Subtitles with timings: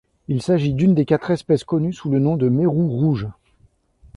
[0.27, 3.27] Il s'agit d'une des quatre espèces connues sous le nom de Mérou rouge.